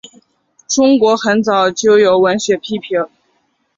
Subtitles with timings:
[0.67, 3.07] 中国很早就有文学批评。